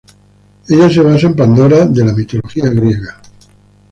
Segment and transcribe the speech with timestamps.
[0.67, 3.21] Ella se basa en Pandora de la mitología griega.